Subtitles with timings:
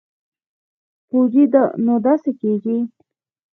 [1.07, 1.43] پوجي
[1.85, 2.77] نو داسې کېږي.